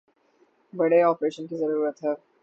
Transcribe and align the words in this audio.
بڑے 0.73 1.01
آپریشن 1.03 1.47
کی 1.47 1.57
ضرورت 1.57 2.03
ہے 2.03 2.09